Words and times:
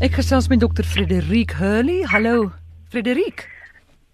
Ek 0.00 0.14
gesels 0.16 0.46
met 0.48 0.62
dokter 0.62 0.86
Frederik 0.88 1.50
Hurley. 1.58 2.06
Hallo 2.08 2.46
Frederik. 2.88 3.42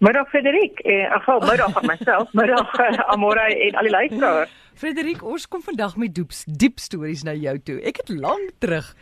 Middag 0.02 0.26
Frederik. 0.32 0.80
Eh, 0.82 1.06
ag, 1.14 1.28
middag 1.46 1.76
aan 1.78 1.86
myself. 1.86 2.32
Middag 2.34 2.72
uh, 2.80 3.04
Amore 3.14 3.44
en 3.54 3.78
al 3.78 3.86
die 3.86 3.92
luisteraars. 3.94 4.50
Frederik, 4.74 5.22
ons 5.22 5.46
kom 5.46 5.62
vandag 5.62 5.94
met 5.96 6.10
doeps, 6.10 6.42
diep 6.50 6.82
stories 6.82 7.22
na 7.22 7.36
jou 7.38 7.54
toe. 7.62 7.78
Ek 7.86 8.00
het 8.02 8.10
lank 8.10 8.58
terug 8.58 8.96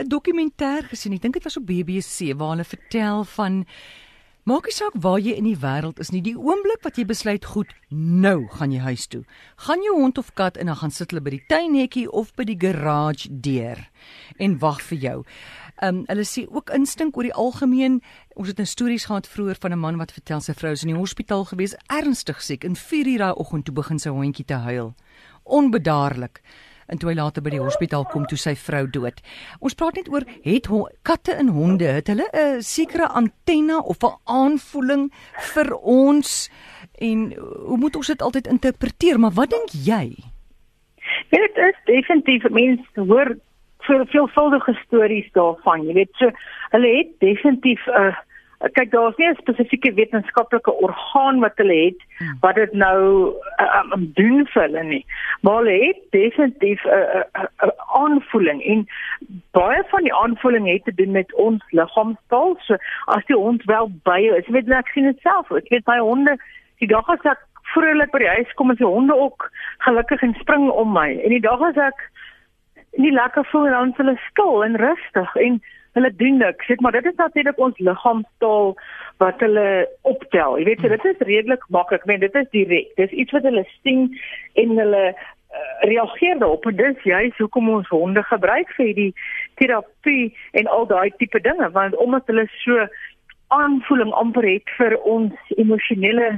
'n 0.00 0.08
dokumentêr 0.08 0.88
gesien. 0.88 1.12
Ek 1.12 1.20
dink 1.28 1.36
dit 1.36 1.44
was 1.44 1.60
op 1.60 1.66
BBC 1.68 2.32
waar 2.32 2.56
hulle 2.56 2.64
vertel 2.64 3.24
van 3.36 3.66
Maak 4.44 4.66
nie 4.68 4.74
saak 4.76 4.92
waar 5.00 5.22
jy 5.24 5.32
in 5.40 5.46
die 5.48 5.56
wêreld 5.56 5.96
is 6.02 6.10
nie, 6.12 6.20
die 6.20 6.36
oomblik 6.36 6.82
wat 6.84 6.98
jy 7.00 7.06
besluit 7.08 7.46
goed, 7.48 7.70
nou 7.88 8.42
gaan 8.52 8.74
jy 8.74 8.82
huis 8.84 9.06
toe. 9.08 9.22
Gaan 9.64 9.80
jou 9.80 9.94
hond 9.96 10.20
of 10.20 10.34
kat 10.36 10.58
en 10.60 10.68
dan 10.68 10.76
gaan 10.82 10.92
sit 10.92 11.14
hulle 11.14 11.22
by 11.24 11.32
die 11.32 11.46
tuinhekkie 11.48 12.02
of 12.12 12.34
by 12.36 12.44
die 12.50 12.58
garage 12.60 13.30
deur 13.46 13.80
en 14.36 14.58
wag 14.60 14.82
vir 14.90 15.00
jou. 15.00 15.14
Um 15.88 16.02
hulle 16.10 16.26
sê 16.28 16.44
ook 16.44 16.74
instink 16.76 17.16
oor 17.16 17.24
die 17.24 17.32
algemeen. 17.32 18.02
Ons 18.36 18.52
het 18.52 18.60
'n 18.60 18.68
stories 18.68 19.08
gehad 19.08 19.26
vroeër 19.26 19.56
van 19.64 19.72
'n 19.72 19.80
man 19.80 19.96
wat 19.96 20.12
vertel 20.12 20.40
sy 20.44 20.52
vrou 20.52 20.72
is 20.72 20.84
in 20.84 20.92
die 20.92 21.00
hospitaal 21.00 21.44
gewees, 21.48 21.74
ernstig 21.88 22.42
siek. 22.42 22.64
In 22.64 22.76
4 22.76 23.06
uur 23.06 23.18
daai 23.18 23.40
oggend 23.40 23.64
toe 23.64 23.74
begin 23.74 23.98
sy 23.98 24.10
hondjie 24.10 24.44
te 24.44 24.60
huil. 24.60 24.94
Onbedaarlik 25.44 26.42
en 26.88 26.98
toe 26.98 27.10
hy 27.10 27.16
later 27.16 27.42
by 27.42 27.50
die 27.50 27.62
hospitaal 27.62 28.04
kom 28.04 28.26
toe 28.26 28.38
sy 28.38 28.54
vrou 28.54 28.86
dood. 28.90 29.20
Ons 29.60 29.74
praat 29.74 29.94
net 29.94 30.08
oor 30.08 30.26
het 30.44 30.68
katte 31.02 31.32
en 31.32 31.48
honde 31.48 31.84
het 31.84 32.08
hulle 32.08 32.28
'n 32.32 32.62
sekere 32.62 33.08
antenne 33.08 33.82
of 33.82 34.02
'n 34.02 34.18
aanvoeling 34.24 35.12
vir 35.54 35.74
ons 35.76 36.50
en 37.00 37.32
hoe 37.66 37.78
moet 37.78 37.96
ons 37.96 38.06
dit 38.06 38.22
altyd 38.22 38.46
interpreteer? 38.46 39.20
Maar 39.20 39.34
wat 39.34 39.50
dink 39.50 39.70
jy? 39.72 40.14
Ja, 41.30 41.38
dit 41.38 41.56
is 41.56 41.78
definitief 41.84 42.48
mense 42.50 43.00
hoor 43.00 43.36
vir 43.86 44.06
veelvuldige 44.06 44.74
stories 44.84 45.28
daarvan. 45.32 45.86
Jy 45.86 45.94
weet 45.94 46.12
so 46.20 46.30
hulle 46.70 46.90
het 46.96 47.10
definitief 47.18 47.86
'n 47.86 47.90
uh, 48.00 48.14
kyk 48.72 48.90
daar's 48.90 49.16
nie 49.16 49.28
'n 49.28 49.36
spesifieke 49.40 49.92
wetenskaplike 49.94 50.72
orgaan 50.72 51.40
wat 51.40 51.52
hulle 51.56 51.76
het 51.84 52.00
hmm. 52.18 52.36
wat 52.40 52.54
dit 52.54 52.72
nou 52.72 53.32
uh, 53.60 53.82
um, 53.92 54.10
doen 54.14 54.46
vir 54.46 54.62
hulle 54.62 54.82
nie. 54.82 55.04
Maar 55.40 55.56
hulle 55.56 55.84
het 55.84 56.00
definitief 56.10 56.84
'n 56.84 56.88
uh, 56.88 57.22
uh, 57.40 57.48
uh, 57.64 57.70
aanvoeling 57.86 58.62
en 58.64 58.86
baie 59.50 59.82
van 59.88 60.02
die 60.02 60.14
aanvoeling 60.14 60.68
het 60.68 60.84
te 60.84 60.94
doen 60.94 61.10
met 61.10 61.34
ons 61.34 61.64
liggaamstaal. 61.70 62.56
So 62.60 62.76
as 63.04 63.26
die 63.26 63.36
hond 63.36 63.64
wel 63.64 63.90
by 64.02 64.20
jou 64.20 64.36
is 64.36 64.48
weet 64.48 64.70
ek 64.70 64.88
sien 64.88 65.04
dit 65.04 65.20
self. 65.20 65.50
Ek 65.50 65.68
weet 65.68 65.86
my 65.86 65.98
honde 65.98 66.36
die 66.78 66.88
dag 66.88 67.08
as 67.08 67.22
ek 67.22 67.40
vrolik 67.74 68.10
by 68.10 68.18
die 68.18 68.34
huis 68.36 68.52
kom 68.54 68.70
is 68.70 68.78
die 68.78 68.86
honde 68.86 69.14
ook 69.16 69.50
gelukkig 69.78 70.22
en 70.22 70.34
spring 70.34 70.70
om 70.70 70.92
my. 70.92 71.10
En 71.24 71.28
die 71.28 71.40
dag 71.40 71.60
as 71.60 71.76
ek 71.76 72.10
nie 72.96 73.12
lekker 73.12 73.44
voel 73.50 73.70
dan 73.70 73.90
is 73.90 73.96
hulle 73.96 74.18
stil 74.30 74.64
en 74.64 74.76
rustig. 74.76 75.36
En 75.36 75.62
hulle 75.94 76.10
doen 76.18 76.40
niks. 76.42 76.70
Ek 76.72 76.82
maar 76.82 76.96
dit 76.96 77.06
is 77.06 77.18
natuurlik 77.20 77.58
ons 77.58 77.78
liggaamstaal 77.78 78.74
wat 79.22 79.40
hulle 79.44 79.68
optel. 80.02 80.58
Jy 80.58 80.66
weet, 80.68 80.82
so, 80.82 80.90
dit 80.92 81.06
is 81.12 81.26
redelik 81.28 81.64
maklik. 81.74 82.02
Ek 82.02 82.10
meen 82.10 82.24
dit 82.24 82.38
is 82.40 82.50
direk. 82.56 82.92
Dis 83.00 83.14
iets 83.14 83.36
wat 83.36 83.46
hulle 83.48 83.64
sien 83.82 84.08
en 84.60 84.76
hulle 84.82 85.04
uh, 85.10 85.16
reageer 85.88 86.38
daarop. 86.42 86.66
En 86.70 86.78
dis 86.82 87.08
juist 87.10 87.42
hoekom 87.42 87.70
ons 87.78 87.92
honde 87.94 88.22
gebruik 88.30 88.70
vir 88.78 88.94
die 88.98 89.10
terapie 89.60 90.32
en 90.58 90.70
al 90.78 90.88
daai 90.90 91.10
tipe 91.18 91.40
dinge 91.40 91.70
want 91.76 91.96
omdat 92.02 92.26
hulle 92.32 92.48
so 92.62 92.88
aanvoeling 93.54 94.10
amper 94.18 94.46
het 94.48 94.70
vir 94.78 94.96
ons 95.02 95.54
emosionele 95.56 96.32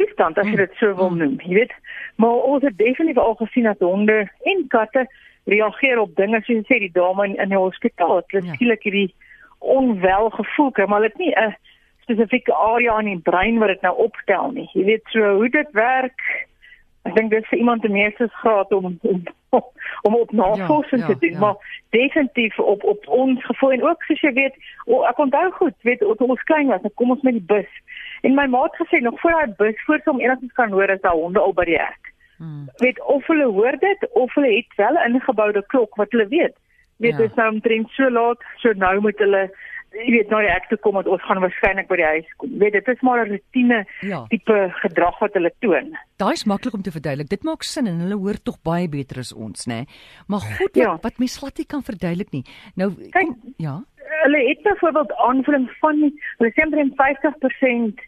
toestand 0.00 0.38
as 0.38 0.48
jy 0.50 0.56
dit 0.58 0.80
so 0.80 0.94
wil 0.98 1.12
noem. 1.14 1.36
Jy 1.46 1.60
weet, 1.60 1.74
maar 2.18 2.42
ons 2.50 2.64
het 2.66 2.76
definitief 2.78 3.20
al 3.22 3.36
gesien 3.38 3.68
dat 3.68 3.84
honde 3.84 4.24
en 4.50 4.66
katte 4.72 5.06
reageer 5.44 6.00
op 6.00 6.16
dinge 6.16 6.40
soos 6.42 6.64
sê 6.68 6.80
die 6.80 6.92
dame 6.92 7.28
in, 7.28 7.36
in 7.36 7.52
die 7.52 7.60
hospitaal. 7.60 8.16
Het 8.22 8.44
ja. 8.44 8.54
skielik 8.54 8.82
hierdie 8.82 9.14
onwel 9.58 10.30
gevoel 10.30 10.70
kry 10.76 10.86
maar 10.88 11.00
dit 11.00 11.16
nie 11.18 11.32
'n 11.36 11.56
spesifieke 12.04 12.54
area 12.54 12.98
in 12.98 13.12
die 13.12 13.22
brein 13.30 13.58
wat 13.58 13.68
dit 13.68 13.80
nou 13.80 13.94
opstel 13.96 14.50
nie. 14.50 14.68
Jy 14.72 14.84
weet 14.84 15.06
so 15.12 15.34
hoe 15.40 15.48
dit 15.48 15.70
werk 15.72 16.20
ek 17.04 17.14
dink 17.14 17.30
dit 17.30 17.42
is 17.42 17.48
vir 17.48 17.58
iemand 17.58 17.82
die 17.82 17.92
meeste 17.92 18.28
graad 18.40 18.72
om 18.72 18.98
om 19.02 19.22
om 20.06 20.14
op 20.16 20.32
navorsing 20.32 21.00
ja, 21.00 21.08
ja, 21.08 21.12
te 21.14 21.18
doen 21.18 21.36
ja. 21.36 21.38
maar 21.38 21.82
definitief 21.90 22.58
op 22.58 22.84
op 22.84 23.08
ons 23.08 23.44
gevoel. 23.44 23.72
En 23.72 23.84
ook 23.88 24.02
soos 24.02 24.20
jy 24.20 24.32
weet 24.32 24.56
oh, 24.84 25.08
ek 25.08 25.18
onthou 25.18 25.50
goed 25.50 25.76
weet 25.80 26.04
ons 26.04 26.42
klein 26.42 26.72
was 26.72 26.80
kom 26.94 27.10
ons 27.10 27.22
met 27.22 27.38
die 27.38 27.48
bus. 27.54 27.70
En 28.22 28.34
my 28.34 28.46
ma 28.46 28.62
het 28.62 28.80
gesê 28.82 29.00
nog 29.00 29.20
voor 29.20 29.30
daai 29.30 29.54
bus 29.56 29.84
voor 29.84 30.00
hom 30.04 30.20
enigstens 30.20 30.52
kan 30.52 30.72
hoor 30.72 30.90
as 30.90 31.00
daai 31.00 31.16
honde 31.16 31.40
al 31.40 31.52
by 31.52 31.64
die 31.64 31.78
hek 31.78 32.03
Hmm. 32.44 32.64
Weet 32.84 33.00
of 33.16 33.26
hulle 33.32 33.46
hoor 33.56 33.78
dit 33.80 34.08
of 34.12 34.34
hulle 34.34 34.52
het 34.56 34.76
wel 34.76 34.98
'n 35.00 35.12
ingeboude 35.12 35.62
klok 35.66 35.96
wat 36.00 36.10
hulle 36.12 36.28
weet. 36.28 36.56
Weet 36.96 37.16
ja. 37.16 37.22
dis 37.26 37.34
nou 37.34 37.52
omtrent 37.52 37.88
so 37.90 38.10
laat, 38.10 38.40
so 38.62 38.72
nou 38.72 39.00
moet 39.00 39.18
hulle 39.18 39.50
jy 39.94 40.10
weet 40.16 40.32
nou 40.32 40.40
ek 40.42 40.66
toe 40.70 40.78
kom 40.82 40.98
dat 40.98 41.08
ons 41.10 41.22
gaan 41.26 41.40
waarskynlik 41.42 41.88
by 41.90 41.98
die 42.00 42.06
huis 42.16 42.30
kom. 42.40 42.52
Weet 42.58 42.76
dit 42.78 42.88
is 42.92 43.02
maar 43.06 43.22
'n 43.24 43.30
rotine 43.30 43.78
ja. 44.00 44.24
tipe 44.28 44.56
gedrag 44.82 45.18
wat 45.22 45.34
hulle 45.38 45.52
toon. 45.60 45.96
Daai 46.16 46.32
is 46.32 46.44
maklik 46.44 46.74
om 46.74 46.82
te 46.82 46.90
verduidelik. 46.90 47.28
Dit 47.28 47.42
maak 47.42 47.62
sin 47.62 47.86
en 47.86 48.00
hulle 48.00 48.18
hoor 48.18 48.38
tog 48.42 48.58
baie 48.62 48.88
beter 48.88 49.18
as 49.18 49.32
ons, 49.32 49.66
nê. 49.66 49.84
Maar 50.26 50.40
goed 50.40 50.74
ja. 50.74 50.90
wat, 50.90 51.02
wat 51.02 51.18
mens 51.18 51.38
glad 51.38 51.58
nie 51.58 51.66
kan 51.66 51.82
verduidelik 51.82 52.30
nie. 52.32 52.44
Nou 52.74 52.90
Kijk, 53.10 53.26
kom, 53.26 53.54
ja. 53.56 53.82
Hulle 54.24 54.48
het 54.48 54.62
byvoorbeeld 54.62 55.12
aanvulling 55.16 55.70
van 55.80 55.96
hulle 56.38 56.52
sê 56.52 56.64
omtrent 56.64 56.94
50% 56.94 58.02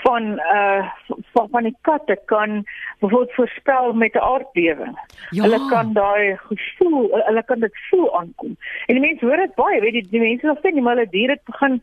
van 0.00 0.22
uh 0.52 0.88
van, 1.32 1.48
van 1.50 1.62
die 1.62 1.76
katte 1.80 2.20
kan 2.24 2.64
bijvoorbeeld 2.98 3.34
voorspel 3.34 3.92
met 3.92 4.14
'n 4.14 4.18
aardbewing. 4.18 4.98
Ja. 5.30 5.42
Hulle 5.42 5.68
kan 5.68 5.92
daai 5.92 6.36
gevoel, 6.36 7.08
hulle 7.10 7.44
kan 7.44 7.60
dit 7.60 7.78
voel 7.90 8.18
aankom. 8.18 8.56
En 8.86 8.94
die 8.94 9.00
mense 9.00 9.26
hoor 9.26 9.36
dit 9.36 9.54
baie, 9.54 9.80
weet 9.80 9.94
jy, 9.94 10.06
die 10.10 10.20
mense 10.20 10.58
sê 10.60 10.72
nie 10.72 10.82
maar 10.82 10.96
hulle 10.96 11.08
diere 11.08 11.38
begin 11.44 11.82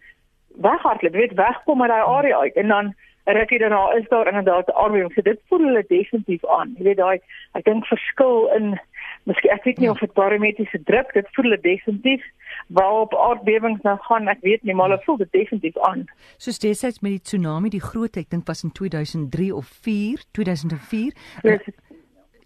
weghardloop, 0.56 1.14
weet 1.14 1.34
wegkom 1.34 1.82
uit 1.82 1.92
daai 1.92 2.04
area 2.04 2.38
uit 2.38 2.54
en 2.54 2.68
dan 2.68 2.94
rukkie 3.24 3.60
daarna 3.60 3.92
is 3.92 4.08
daar 4.08 4.28
inderdaad 4.28 4.68
'n 4.68 4.72
aardbewing. 4.72 5.14
So 5.14 5.22
dit 5.22 5.40
voel 5.48 5.60
hulle 5.60 5.86
definitief 5.88 6.46
aan. 6.46 6.76
Jy 6.78 6.84
weet 6.84 6.98
daai 6.98 7.20
ek 7.54 7.64
dink 7.64 7.86
verskil 7.86 8.52
in 8.56 8.80
Miskien 9.24 9.52
ek 9.52 9.64
weet 9.64 9.78
nie 9.78 9.86
ja. 9.86 9.92
of 9.92 10.00
dit 10.00 10.14
barometriese 10.14 10.84
druk, 10.84 11.14
dit 11.14 11.28
voel 11.32 11.50
dit 11.50 11.64
definitief 11.64 12.24
waarop 12.70 13.16
aardbewings 13.16 13.82
nou 13.82 13.98
gaan, 14.06 14.28
ek 14.28 14.42
weet 14.46 14.64
nie, 14.64 14.76
maar 14.78 14.90
hulle 14.90 15.02
voel 15.04 15.18
dit 15.18 15.32
definitief 15.32 15.78
aan. 15.90 16.06
Soos 16.38 16.62
destyds 16.62 17.02
met 17.02 17.18
die 17.18 17.26
tsunami, 17.32 17.72
die 17.74 17.84
groot 17.84 18.18
ek 18.22 18.30
dink 18.30 18.48
was 18.48 18.64
in 18.64 18.74
2003 18.78 19.52
of 19.56 19.70
4, 19.86 20.26
2004. 20.38 21.14
Yes. 21.44 21.70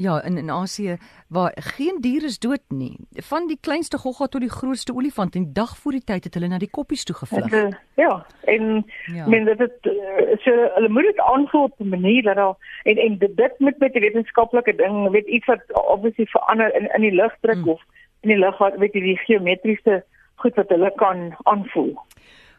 Ja, 0.02 0.24
in 0.26 0.38
in 0.38 0.50
Asië 0.50 0.98
waar 1.30 1.52
geen 1.56 1.98
dier 2.02 2.24
is 2.24 2.40
dood 2.40 2.64
nie. 2.68 2.98
Van 3.12 3.48
die 3.48 3.58
kleinste 3.62 3.98
gogga 3.98 4.26
tot 4.28 4.42
die 4.42 4.50
grootste 4.50 4.94
olifant 4.94 5.36
en 5.36 5.54
dag 5.54 5.78
voor 5.78 5.92
die 5.92 6.04
tyd 6.04 6.24
het 6.24 6.34
hulle 6.34 6.48
na 6.48 6.58
die 6.58 6.72
koppies 6.72 7.04
toe 7.04 7.16
gevlug. 7.16 7.54
Uh, 7.54 7.70
ja, 7.96 8.26
en 8.42 8.86
ja. 9.14 9.28
men 9.28 9.46
dit 9.46 9.60
het 9.60 9.92
eh, 9.92 10.34
so 10.44 10.52
hulle 10.76 10.90
moet 10.90 11.08
dit 11.12 11.20
aanvoel 11.20 11.64
op 11.64 11.80
'n 11.80 11.90
manier 11.90 12.24
dat 12.24 12.36
daar 12.36 12.56
en 12.84 12.98
en 12.98 13.18
dit, 13.18 13.38
dit 13.38 13.60
moet 13.60 13.78
met 13.78 13.94
die 13.94 14.02
wetenskaplike 14.02 14.76
ding, 14.76 15.10
weet 15.10 15.28
iets 15.28 15.46
wat 15.46 15.62
obviously 15.72 16.26
verander 16.26 16.76
in 16.76 16.90
in 16.96 17.02
die 17.02 17.16
lugdruk 17.16 17.62
hmm. 17.62 17.70
of 17.70 17.82
in 18.24 18.34
die 18.34 18.40
lug 18.40 18.58
wat 18.64 18.80
weet 18.82 18.96
jy 18.96 19.04
die 19.12 19.20
geometriese 19.26 20.02
goed 20.44 20.56
wat 20.60 20.72
hulle 20.74 20.92
kan 21.00 21.30
aanvoel. 21.50 21.94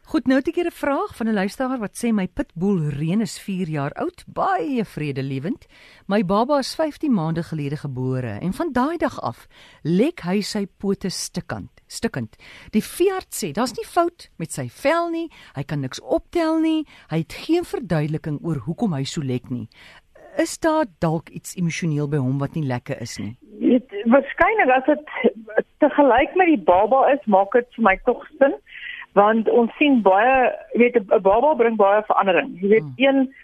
Goed, 0.04 0.26
nou 0.28 0.36
het 0.36 0.48
ek 0.48 0.58
'n 0.60 0.70
vraag 0.70 1.16
van 1.16 1.28
'n 1.28 1.34
luisteraar 1.34 1.78
wat 1.78 1.97
sê 1.97 2.12
my 2.12 2.28
pitbull 2.28 2.88
Reen 2.88 3.20
is 3.20 3.38
4 3.38 3.69
jaar 3.69 3.92
oud, 3.92 4.25
baie 4.26 4.84
vredelewend. 4.84 5.66
My 6.06 6.22
baba 6.25 6.58
is 6.58 6.75
15 6.75 7.12
maande 7.12 7.42
gelede 7.42 7.76
gebore 7.76 8.38
en 8.41 8.52
van 8.52 8.72
daai 8.72 8.97
dag 8.97 9.20
af 9.20 9.48
lek 9.82 10.20
hy 10.20 10.41
sy 10.41 10.66
pote 10.66 11.08
stikkend, 11.08 11.70
stikkend. 11.86 12.36
Die 12.70 12.82
veearts 12.82 13.44
sê 13.44 13.52
daar's 13.52 13.76
nie 13.76 13.86
fout 13.86 14.31
met 14.36 14.52
sy 14.52 14.69
vel 14.69 15.10
nie, 15.10 15.31
hy 15.54 15.62
kan 15.62 15.81
niks 15.81 16.00
optel 16.00 16.60
nie, 16.60 16.86
hy 17.08 17.19
het 17.19 17.32
geen 17.32 17.64
verduideliking 17.64 18.38
oor 18.42 18.56
hoekom 18.56 18.92
hy 18.92 19.04
so 19.04 19.22
lek 19.22 19.50
nie. 19.50 19.69
Is 20.36 20.58
daar 20.58 20.84
dalk 20.98 21.28
iets 21.28 21.54
emosioneel 21.56 22.08
by 22.08 22.16
hom 22.16 22.38
wat 22.38 22.54
nie 22.54 22.66
lekker 22.66 23.00
is 23.00 23.19
nie? 23.19 23.38
Waarskynlik 24.04 24.70
as 24.75 24.84
dit 24.87 25.06
te 25.78 25.88
gelyk 25.97 26.34
met 26.34 26.47
die 26.47 26.60
baba 26.60 27.06
is, 27.12 27.23
maak 27.26 27.52
dit 27.52 27.69
vir 27.76 27.84
my 27.90 27.96
tog 28.05 28.26
sin 28.38 28.56
want 29.14 29.49
ons 29.49 29.70
sien 29.79 30.00
baie 30.02 30.50
weet 30.75 30.96
'n 30.99 31.23
baba 31.23 31.55
bring 31.55 31.76
baie 31.79 32.02
verandering. 32.06 32.56
Jy 32.61 32.69
weet 32.69 32.88
hmm. 32.96 33.05
een 33.06 33.34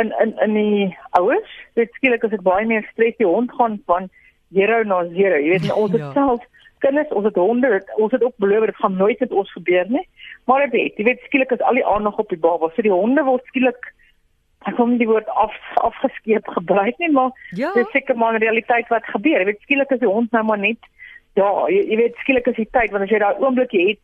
in 0.00 0.12
in 0.22 0.30
in 0.44 0.54
die 0.54 0.96
ouers 1.10 1.50
dit 1.74 1.92
skielik 1.92 2.24
as 2.24 2.30
dit 2.30 2.42
baie 2.42 2.66
meer 2.66 2.86
stres 2.92 3.16
die 3.16 3.26
hond 3.26 3.52
gaan 3.52 3.80
van 3.86 4.08
0 4.48 4.84
na 4.84 5.02
0 5.02 5.12
jy 5.16 5.50
weet 5.52 5.72
ons 5.72 5.92
het 5.92 6.00
ja. 6.00 6.12
self 6.12 6.44
kinders 6.78 7.12
ons 7.18 7.24
het 7.24 7.36
honde 7.36 7.72
het, 7.72 7.88
ons 7.96 8.12
het 8.12 8.22
ook 8.22 8.36
beloof 8.36 8.66
dit 8.70 8.76
gaan 8.82 8.96
nooit 8.96 9.20
met 9.20 9.32
ons 9.32 9.52
gebeur 9.52 9.86
nie. 9.88 10.08
Maar 10.46 10.66
dit 10.66 10.72
weet 10.72 11.00
jy 11.00 11.04
weet 11.04 11.24
skielik 11.26 11.50
is 11.50 11.64
al 11.70 11.80
die 11.80 11.86
aandag 11.86 12.18
op 12.18 12.28
die 12.28 12.38
baba. 12.38 12.70
So 12.74 12.82
die 12.82 12.94
honde 12.94 13.24
word 13.24 13.44
skielik 13.50 13.92
ek 14.66 14.76
kom 14.76 14.98
die 14.98 15.06
woord 15.06 15.28
af 15.28 15.54
afgeskeep 15.74 16.46
gebruik 16.48 16.98
nie 16.98 17.10
maar 17.10 17.30
ja. 17.50 17.72
dit 17.74 17.86
is 17.86 17.92
seker 17.92 18.16
maar 18.16 18.34
'n 18.34 18.42
realiteit 18.42 18.88
wat 18.88 19.04
gebeur 19.04 19.38
jy 19.40 19.44
weet 19.44 19.60
skielik 19.62 19.90
is 19.90 20.00
die 20.00 20.14
hond 20.16 20.32
nou 20.32 20.44
maar 20.44 20.58
net 20.58 20.78
ja 21.34 21.68
jy, 21.68 21.82
jy 21.90 21.96
weet 21.96 22.16
skielik 22.16 22.46
is 22.46 22.56
die 22.56 22.70
tyd 22.72 22.90
want 22.90 23.04
as 23.04 23.10
jy 23.10 23.18
daai 23.18 23.38
oomblik 23.38 23.72
het 23.72 24.00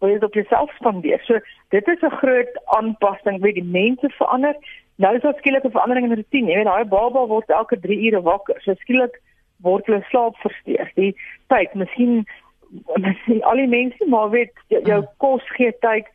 wil 0.00 0.10
jy 0.10 0.18
dit 0.18 0.28
op 0.28 0.34
jouself 0.34 0.72
spandeer. 0.76 1.20
So 1.24 1.38
dit 1.70 1.88
is 1.88 2.02
'n 2.02 2.16
groot 2.20 2.52
aanpassing 2.64 3.40
wie 3.42 3.52
die 3.52 3.64
mense 3.64 4.08
verander. 4.18 4.54
Nou 4.96 5.14
is 5.16 5.22
daar 5.22 5.34
skielik 5.38 5.64
'n 5.64 5.70
verandering 5.70 6.06
in 6.06 6.16
rotine. 6.16 6.50
Jy 6.50 6.56
weet 6.56 6.64
daai 6.64 6.84
baba 6.84 7.26
word 7.26 7.48
elke 7.50 7.80
3 7.80 8.06
ure 8.06 8.22
wakker. 8.22 8.60
So 8.60 8.74
skielik 8.74 9.20
word 9.62 9.86
hulle 9.86 10.04
slaap 10.08 10.36
versteur. 10.36 10.90
Die 10.94 11.16
tyd, 11.48 11.74
miskien 11.74 12.26
miskien 12.96 13.42
al 13.42 13.56
die 13.56 13.66
mense 13.66 14.06
maar 14.06 14.30
weet 14.30 14.52
jou, 14.68 14.82
jou 14.84 15.00
Mm. 15.00 15.08
kos 15.16 15.42
gee 15.56 15.72
tyd. 15.80 16.06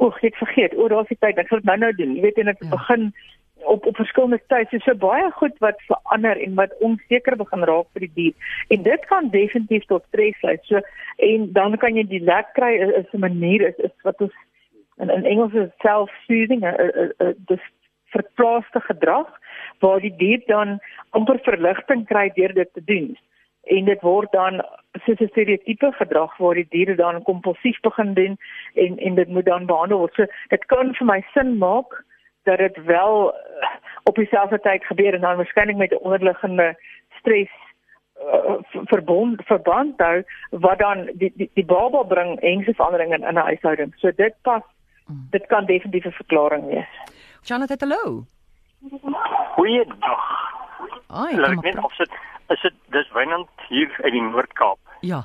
Oek, 0.00 0.16
ek 0.20 0.22
het 0.22 0.42
vergeet. 0.42 0.76
O, 0.76 0.88
daar's 0.88 1.08
die 1.08 1.16
tyd. 1.20 1.38
Ek 1.38 1.48
gaan 1.48 1.62
dit 1.62 1.68
nou 1.70 1.78
nou 1.78 1.92
doen. 1.96 2.14
Jy 2.16 2.22
weet 2.22 2.38
en 2.42 2.48
ek 2.48 2.62
Ja. 2.62 2.68
begin 2.70 3.12
op 3.64 3.86
op 3.86 3.96
verskillende 3.96 4.40
tye. 4.46 4.66
So, 4.70 4.78
so 4.78 4.94
baie 4.94 5.30
goed 5.30 5.56
wat 5.58 5.80
verander 5.88 6.36
en 6.36 6.54
wat 6.54 6.74
onseker 6.80 7.36
begin 7.36 7.64
raak 7.64 7.86
vir 7.92 8.00
die 8.06 8.12
dier. 8.14 8.34
En 8.68 8.82
dit 8.82 9.06
kan 9.06 9.30
definitief 9.30 9.84
tot 9.84 10.04
stres 10.08 10.42
lei. 10.42 10.56
So 10.62 10.80
en 11.16 11.52
dan 11.52 11.76
kan 11.76 11.96
jy 11.96 12.06
die 12.08 12.22
lek 12.24 12.52
kry 12.54 12.74
is, 12.76 12.92
is 13.04 13.12
'n 13.12 13.20
manier 13.20 13.68
is, 13.68 13.78
is 13.78 13.94
wat 14.02 14.20
ons 14.20 14.32
in, 14.98 15.10
in 15.10 15.24
Engels 15.24 15.54
is 15.54 15.70
self-soothing, 15.82 16.64
dis 17.48 17.60
verplaaste 18.14 18.80
gedrag 18.80 19.28
waar 19.80 20.00
die 20.00 20.14
dier 20.16 20.42
dan 20.46 20.78
amper 21.10 21.38
verligting 21.44 22.06
kry 22.06 22.30
deur 22.36 22.54
dit 22.54 22.72
te 22.74 22.84
doen. 22.84 23.16
En 23.66 23.84
dit 23.84 24.00
word 24.00 24.32
dan 24.32 24.62
soos 25.04 25.20
'n 25.20 25.28
stereotipe 25.28 25.92
gedrag 25.92 26.36
waar 26.36 26.54
die 26.54 26.66
diere 26.70 26.94
dan 26.94 27.22
kompulsief 27.22 27.80
begin 27.80 28.14
doen 28.14 28.38
en 28.74 28.98
en 28.98 29.14
dit 29.14 29.28
moet 29.28 29.44
dan 29.44 29.66
behandel 29.66 29.98
word. 29.98 30.14
So 30.14 30.26
dit 30.48 30.64
kan 30.66 30.94
vir 30.94 31.06
my 31.06 31.24
sin 31.34 31.58
maak 31.58 32.04
dat 32.44 32.58
dit 32.58 32.84
wel 32.84 33.34
eh, 33.34 33.68
op 34.04 34.14
dieselfde 34.14 34.60
tyd 34.60 34.84
gebeur 34.84 35.14
en 35.14 35.20
dan 35.20 35.36
waarskynlik 35.36 35.76
met 35.76 35.92
'n 35.92 36.04
onderliggende 36.06 36.74
stres 37.18 37.50
uh, 38.16 38.56
verbond 38.84 39.42
verband 39.44 40.00
hou 40.00 40.22
wat 40.50 40.78
dan 40.78 41.10
die 41.12 41.32
die, 41.34 41.50
die 41.54 41.64
baba 41.64 42.02
bring 42.02 42.40
enige 42.40 42.74
verandering 42.74 43.14
in 43.14 43.34
'n 43.34 43.36
huishouding. 43.36 43.92
So 43.96 44.10
dit 44.10 44.34
pas 44.42 44.62
Mm. 45.06 45.26
dit 45.30 45.46
kan 45.46 45.64
definitief 45.64 46.04
'n 46.04 46.10
verklaring 46.10 46.66
wees. 46.66 46.92
Janet, 47.42 47.80
hallo. 47.80 48.24
Goeiedag. 49.54 50.24
Ai, 51.08 51.36
Laat 51.36 51.48
kom 51.54 51.58
ek 51.58 51.64
weet 51.64 51.76
op. 51.78 51.84
of 51.84 51.96
dit 51.96 52.10
is 52.48 52.60
dit 52.62 52.74
dis 52.90 53.12
Wynand 53.12 53.48
hier 53.68 53.90
uit 54.02 54.12
die 54.12 54.22
Noord-Kaap. 54.22 54.78
Ja. 55.00 55.24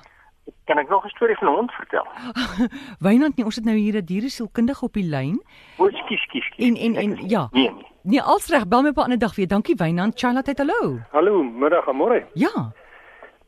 Kan 0.66 0.78
ek 0.78 0.90
nog 0.90 1.06
'n 1.06 1.10
storie 1.10 1.36
van 1.38 1.48
'n 1.48 1.56
hond 1.56 1.72
vertel? 1.72 2.08
Wynand, 3.08 3.36
nee, 3.36 3.46
ons 3.46 3.56
het 3.56 3.66
nou 3.66 3.78
hier 3.78 3.96
'n 3.96 4.06
dieresielkundige 4.06 4.86
op 4.86 4.94
die 4.94 5.04
lyn. 5.10 5.42
O, 5.78 5.90
skus, 5.90 6.22
skus, 6.22 6.46
skus. 6.46 6.66
En 6.68 6.76
en 6.76 6.96
en 6.96 7.12
Ek- 7.18 7.30
ja. 7.30 7.48
Nee, 7.52 7.70
nee. 7.72 7.86
Nee, 8.04 8.22
als 8.22 8.48
reg, 8.48 8.68
bel 8.68 8.82
my 8.82 8.90
op 8.90 8.96
'n 8.98 9.02
ander 9.02 9.20
dag 9.20 9.36
weer. 9.36 9.48
Dankie 9.48 9.76
Wynand. 9.76 10.20
Charlotte, 10.20 10.54
hallo. 10.58 11.00
Hallo, 11.12 11.44
middag 11.44 11.88
en 11.88 11.96
môre. 11.96 12.26
Ja. 12.34 12.72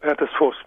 Dit 0.02 0.22
is 0.22 0.36
Vos. 0.36 0.64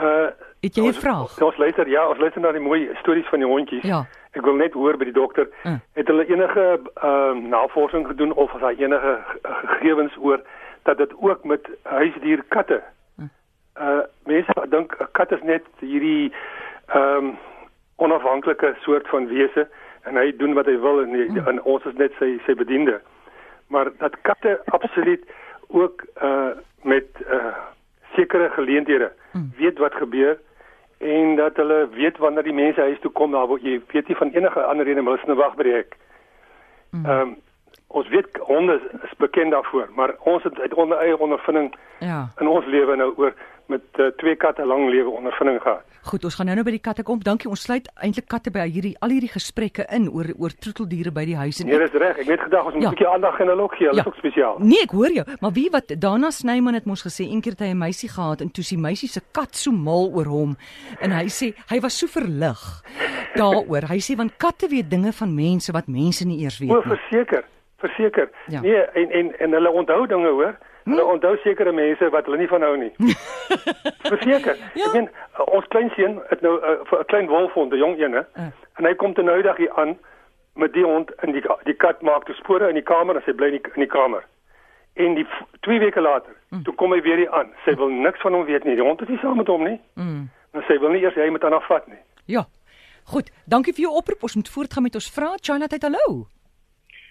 Uh 0.00 0.26
Het 0.60 0.74
jy 0.74 0.88
'n 0.88 0.92
vraag? 0.92 1.40
Ons 1.40 1.56
luister 1.56 1.88
ja, 1.88 2.08
ons 2.08 2.18
luister 2.18 2.40
na 2.42 2.52
die 2.52 2.60
mooi 2.60 2.88
stories 3.00 3.26
van 3.28 3.38
die 3.38 3.48
hondjies. 3.48 3.82
Ja. 3.82 4.06
Ek 4.38 4.44
wil 4.46 4.54
net 4.60 4.72
hoor 4.72 4.96
by 4.96 5.04
die 5.08 5.12
dokter, 5.16 5.48
Uh. 5.66 5.76
het 5.98 6.06
hulle 6.06 6.24
enige 6.30 6.64
ehm 7.02 7.36
uh, 7.42 7.48
navorsing 7.50 8.06
gedoen 8.06 8.32
of 8.32 8.54
is 8.54 8.60
daar 8.60 8.78
enige 8.78 9.18
ge- 9.26 9.40
gegevens 9.66 10.16
oor 10.20 10.40
dat 10.86 10.98
dit 10.98 11.12
ook 11.20 11.44
met 11.44 11.66
huisdier 11.82 12.44
katte. 12.48 12.82
Uh 13.78 14.00
mense 14.26 14.52
dink 14.70 14.94
'n 15.00 15.08
kat 15.12 15.32
is 15.32 15.42
net 15.42 15.64
hierdie 15.80 16.32
ehm 16.86 17.24
um, 17.24 17.36
onafhanklike 17.96 18.74
soort 18.80 19.08
van 19.08 19.26
wese 19.26 19.68
en 20.02 20.16
hy 20.16 20.32
doen 20.36 20.54
wat 20.54 20.66
hy 20.66 20.78
wil 20.80 21.02
en, 21.02 21.12
die, 21.12 21.42
en 21.46 21.62
ons 21.62 21.84
is 21.84 21.94
net 21.98 22.12
sy 22.18 22.38
sy 22.46 22.54
bediende. 22.54 23.00
Maar 23.68 23.90
dat 23.98 24.14
katte 24.22 24.60
absoluut 24.64 25.24
ook 25.68 26.04
uh 26.22 26.50
met 26.82 27.06
uh 27.30 27.54
sekere 28.14 28.48
geleenthede 28.50 29.12
weet 29.58 29.78
wat 29.78 29.94
gebeur 29.94 30.38
en 30.98 31.36
dat 31.36 31.56
hulle 31.56 31.88
weet 31.94 32.18
wanneer 32.18 32.42
die 32.42 32.52
mense 32.52 32.80
huis 32.80 33.00
toe 33.00 33.10
kom, 33.10 33.32
daar 33.32 33.48
jy 33.62 33.80
weet 33.92 34.08
nie 34.08 34.16
van 34.16 34.30
enige 34.30 34.62
ander 34.62 34.84
rede 34.86 35.00
maar 35.02 35.12
hulle 35.12 35.22
is 35.22 35.28
nou 35.28 35.38
wag 35.38 35.54
by 35.54 35.62
die 35.62 35.72
hek. 35.72 35.96
Ehm 36.92 37.10
um, 37.10 37.36
ons 37.88 38.08
weet 38.08 38.36
honde 38.44 38.80
is 39.02 39.14
bekend 39.16 39.50
daarvoor, 39.50 39.88
maar 39.94 40.14
ons 40.18 40.42
het 40.42 40.58
uit 40.60 40.74
onder 40.74 40.98
eie 40.98 41.18
ondervinding 41.18 41.74
Ja. 41.98 42.28
in 42.38 42.48
ons 42.48 42.64
lewe 42.66 42.96
nou 42.96 43.12
oor 43.16 43.34
met 43.68 43.82
uh, 43.98 44.06
twee 44.16 44.36
katte 44.36 44.64
lang 44.66 44.88
lewe 44.90 45.10
ondervinding 45.10 45.60
gehad. 45.62 45.84
Goed, 46.08 46.24
ons 46.24 46.34
gaan 46.38 46.46
nou 46.46 46.54
nou 46.56 46.64
by 46.64 46.70
die 46.70 46.80
katte 46.80 47.02
kom. 47.04 47.18
Dankie. 47.20 47.50
Ons 47.50 47.62
sluit 47.66 47.88
eintlik 48.00 48.26
katte 48.28 48.50
by 48.50 48.64
hierdie 48.70 48.94
al 49.04 49.10
hierdie 49.12 49.28
gesprekke 49.28 49.84
in 49.92 50.06
oor 50.08 50.24
oor 50.38 50.50
troeteldiere 50.56 51.10
by 51.12 51.24
die 51.28 51.36
huis 51.36 51.60
en 51.60 51.66
Nee, 51.68 51.78
dis 51.78 51.92
reg. 51.92 52.16
Ek 52.16 52.22
het 52.24 52.26
net 52.28 52.40
gedag 52.40 52.64
ons 52.64 52.74
moet 52.74 52.82
'n 52.82 52.86
Ja. 52.86 52.90
bietjie 52.90 53.08
aandag 53.08 53.40
aan 53.40 53.48
hulle 53.48 53.62
ook 53.62 53.74
gee. 53.74 53.86
Hulle 53.88 53.96
Ja. 53.96 54.02
is 54.02 54.08
ook 54.08 54.14
spesiaal. 54.16 54.56
Nee, 54.58 54.82
ek 54.82 54.90
hoor 54.90 55.12
jou. 55.12 55.26
Maar 55.40 55.52
wie 55.52 55.68
wat 55.70 55.92
Dana 55.98 56.30
Snyman 56.30 56.74
het 56.74 56.84
mos 56.86 57.02
gesê 57.04 57.24
een 57.28 57.40
keer 57.40 57.52
het 57.52 57.60
hy 57.60 57.70
'n 57.74 57.78
meisie 57.78 58.08
gehad 58.08 58.40
en 58.40 58.50
toe 58.50 58.64
sy 58.64 58.76
meisie 58.76 59.08
se 59.08 59.20
kat 59.32 59.56
so 59.56 59.70
mal 59.72 60.10
oor 60.14 60.24
hom 60.26 60.56
en 61.00 61.10
hy 61.10 61.26
sê 61.28 61.54
hy 61.70 61.80
was 61.80 61.98
so 61.98 62.06
verlig 62.06 62.82
daaroor. 63.36 63.82
Hy 63.88 63.98
sê 64.00 64.16
want 64.16 64.36
katte 64.38 64.68
weet 64.68 64.90
dinge 64.90 65.12
van 65.12 65.34
mense 65.34 65.72
wat 65.72 65.88
mense 65.88 66.24
nie 66.26 66.40
eers 66.42 66.60
O, 66.60 66.66
weet 66.66 66.84
nie. 66.84 66.96
verseker. 66.96 67.44
Verseker. 67.78 68.28
Ja. 68.48 68.60
Nee, 68.60 68.74
en 68.94 69.10
en 69.10 69.38
en 69.38 69.52
hulle 69.52 69.70
onthou 69.70 70.06
dinge, 70.06 70.28
hoor. 70.28 70.56
Hulle 70.88 71.04
onthou 71.04 71.36
sekere 71.44 71.72
mense 71.72 72.08
wat 72.14 72.26
hulle 72.28 72.38
nie 72.40 72.48
van 72.48 72.62
hou 72.62 72.76
nie. 72.80 72.92
verseker. 74.12 74.56
Ja. 74.74 74.88
Ek 74.88 74.94
meen 74.94 75.08
uh, 75.08 75.46
ons 75.46 75.68
kleinseun 75.74 76.18
het 76.30 76.40
nou 76.44 76.54
'n 76.58 76.78
uh, 76.80 77.00
'n 77.00 77.08
klein 77.12 77.28
wolfhond, 77.28 77.72
'n 77.72 77.82
jong 77.84 78.00
een, 78.00 78.12
hè. 78.12 78.24
Uh. 78.36 78.50
En 78.78 78.84
hy 78.84 78.94
kom 78.94 79.14
te 79.14 79.22
nou 79.22 79.42
dag 79.42 79.56
hier 79.56 79.74
aan 79.74 79.98
met 80.54 80.72
die 80.72 80.84
hond 80.84 81.14
en 81.22 81.32
die 81.32 81.42
die 81.64 81.76
kat 81.76 82.02
maak 82.02 82.24
te 82.24 82.32
spore 82.32 82.68
in 82.68 82.74
die 82.74 82.88
kamer 82.92 83.16
en 83.16 83.22
sy 83.24 83.32
bly 83.32 83.46
in 83.46 83.58
die, 83.60 83.72
in 83.74 83.84
die 83.86 83.94
kamer. 83.98 84.24
En 84.94 85.14
die 85.14 85.26
twee 85.60 85.78
weke 85.78 86.00
later, 86.00 86.34
mm. 86.50 86.62
toe 86.62 86.74
kom 86.74 86.92
hy 86.92 87.00
weer 87.02 87.16
hier 87.16 87.30
aan. 87.30 87.52
Sy 87.64 87.74
wil 87.78 87.88
niks 87.88 88.20
van 88.20 88.34
hom 88.34 88.44
weet 88.44 88.64
nie. 88.64 88.74
Die 88.74 88.84
hond 88.84 89.02
is 89.02 89.08
nie 89.08 89.18
saam 89.22 89.36
met 89.36 89.46
hom 89.46 89.62
nie. 89.62 89.80
Mm. 89.94 90.28
En 90.52 90.64
sy 90.66 90.78
wil 90.78 90.90
nie 90.90 91.02
eers 91.02 91.14
hy 91.14 91.28
met 91.30 91.42
haar 91.42 91.62
vat 91.68 91.86
nie. 91.86 92.00
Ja. 92.26 92.46
Goed, 93.04 93.30
dankie 93.46 93.72
vir 93.72 93.86
jou 93.86 93.94
oproep. 93.94 94.22
Ons 94.22 94.34
moet 94.34 94.48
voortgaan 94.48 94.82
met 94.82 94.94
ons 94.94 95.10
vrae. 95.10 95.38
Charlotte, 95.40 95.78
hallo. 95.80 96.26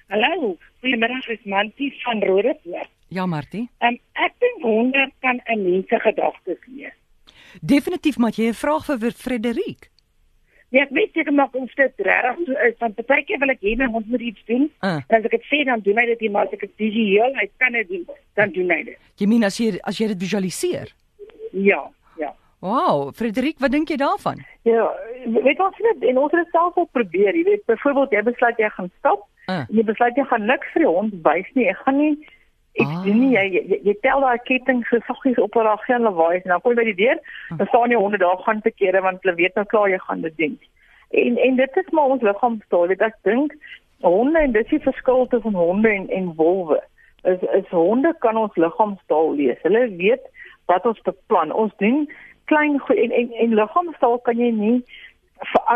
Hallo, 0.08 0.58
goeiemiddag, 0.80 1.30
is 1.30 1.44
Mantie 1.44 1.94
van 2.04 2.24
Rodepoort. 2.24 2.97
Ja, 3.10 3.26
Martie. 3.26 3.70
Um, 3.80 3.98
ek 4.14 4.34
dink 4.44 4.62
honde 4.64 5.12
kan 5.22 5.40
'n 5.46 5.64
mens 5.64 5.88
se 5.88 6.00
gedagtes 6.00 6.58
lees. 6.68 6.94
Definitief 7.62 8.18
maar 8.18 8.32
jy 8.36 8.48
'n 8.50 8.54
vraag 8.54 8.86
vir 8.86 9.12
Frederik. 9.12 9.90
Nee, 10.70 10.82
ek 10.82 10.90
weet 10.92 11.14
seker 11.14 11.34
maar 11.34 11.48
of 11.52 11.74
dit 11.76 11.94
regtig 11.98 12.46
so 12.46 12.52
is, 12.68 12.76
want 12.80 12.96
baie 13.08 13.24
keer 13.24 13.40
wil 13.40 13.50
ek 13.50 13.62
hê 13.62 13.78
my 13.78 13.86
hond 13.86 14.08
moet 14.10 14.20
iets 14.22 14.44
doen. 14.46 14.70
Uh. 14.84 15.00
En 15.08 15.18
as 15.18 15.24
ek 15.24 15.32
dit 15.32 15.44
sê 15.48 15.64
dan 15.66 15.80
doen 15.80 15.98
hy 15.98 16.06
dit 16.06 16.20
nie, 16.20 16.30
maar 16.30 16.46
as 16.46 16.54
ek 16.54 16.60
dit 16.60 16.72
visueel, 16.76 17.34
hy 17.40 17.50
kan 17.58 17.72
dit 17.72 17.88
doen, 17.88 18.06
dan 18.36 18.52
doen 18.52 18.70
hy 18.72 18.84
dit. 18.84 18.98
Jy 19.16 19.28
meen 19.28 19.44
as 19.44 19.58
jy 19.58 19.80
as 19.84 19.98
jy 19.98 20.08
dit 20.08 20.20
visualiseer? 20.20 20.92
Ja, 21.54 21.90
ja. 22.20 22.34
Wow, 22.60 23.14
Frederik, 23.14 23.60
wat 23.60 23.72
dink 23.72 23.88
jy 23.90 23.96
daarvan? 23.96 24.44
Ja, 24.64 24.92
weet 25.26 25.60
ons 25.60 25.78
het 25.78 26.00
dit 26.02 26.10
en 26.10 26.18
ons 26.18 26.32
het 26.32 26.44
dit 26.44 26.52
self 26.52 26.76
al 26.78 26.86
probeer. 26.92 27.36
Jy 27.36 27.44
weet 27.44 27.66
byvoorbeeld 27.66 28.12
jy 28.12 28.22
besluit 28.24 28.58
jy 28.58 28.70
gaan 28.70 28.92
stap 29.00 29.24
Uh. 29.48 29.64
en 29.70 29.76
jy 29.80 29.84
besluit 29.84 30.16
jy 30.16 30.24
gaan 30.28 30.46
niks 30.46 30.68
vir 30.74 30.82
die 30.84 30.92
hond 30.92 31.14
wys 31.24 31.48
nie. 31.56 31.70
Ek 31.70 31.78
gaan 31.86 31.98
nie 31.98 32.18
ek 32.78 32.88
Ah. 32.88 32.98
ah. 32.98 33.04
doen 33.06 33.20
nie 33.20 33.34
jy, 33.34 33.46
jy 33.72 33.80
jy 33.90 33.96
tel 34.06 34.22
daai 34.22 34.40
ketting 34.50 34.84
so 34.90 35.00
saggies 35.08 35.40
op 35.42 35.54
haar 35.58 35.78
geen 35.86 36.06
lawaai 36.06 36.42
en 36.42 36.50
dan 36.54 36.62
kom 36.62 36.72
jy 36.72 36.80
by 36.80 36.88
die 36.92 37.00
deur, 37.04 37.20
dan 37.58 37.68
staan 37.68 37.90
die 37.90 37.98
honde 37.98 38.18
daar 38.18 38.42
gaan 38.46 38.62
te 38.62 38.72
kere 38.72 39.02
want 39.02 39.24
hulle 39.24 39.36
weet 39.36 39.56
nou 39.56 39.66
klaar 39.66 39.90
jy 39.90 40.00
gaan 40.06 40.22
dit 40.22 40.38
doen. 40.38 40.58
En 41.12 41.38
en 41.38 41.56
dit 41.56 41.78
is 41.78 41.90
maar 41.92 42.14
ons 42.16 42.22
liggaamstaal. 42.22 42.88
Weet 42.88 43.02
ek 43.02 43.16
dink 43.24 43.54
honde 44.06 44.40
en 44.40 44.52
dis 44.52 44.70
die 44.70 44.84
verskil 44.84 45.28
tussen 45.28 45.54
honde 45.54 45.90
en 45.90 46.10
en 46.10 46.34
wolwe. 46.36 46.82
Is 47.24 47.42
is 47.60 47.70
honde 47.70 48.14
kan 48.20 48.38
ons 48.38 48.56
liggaamstaal 48.56 49.34
lees. 49.36 49.62
Hulle 49.64 49.88
weet 49.96 50.24
wat 50.66 50.86
ons 50.86 51.02
beplan. 51.02 51.52
Ons 51.52 51.74
doen 51.78 52.06
klein 52.46 52.80
goed 52.80 52.98
en 52.98 53.12
en, 53.12 53.32
en 53.34 53.56
liggaamstaal 53.62 54.20
kan 54.28 54.38
jy 54.38 54.52
nie 54.52 54.84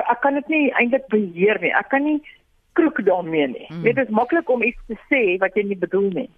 ek, 0.10 0.20
kan 0.22 0.34
dit 0.34 0.48
nie 0.48 0.68
eintlik 0.74 1.08
beheer 1.14 1.60
nie. 1.62 1.74
Ek 1.78 1.90
kan 1.90 2.04
nie 2.04 2.20
kroek 2.74 3.02
daarmee 3.06 3.48
nie. 3.48 3.68
Mm. 3.70 3.84
Dit 3.84 3.98
is 3.98 4.10
maklik 4.10 4.50
om 4.50 4.64
iets 4.64 4.80
te 4.88 4.98
sê 5.10 5.38
wat 5.40 5.56
jy 5.56 5.64
nie 5.70 5.80
bedoel 5.80 6.10
nie. 6.16 6.30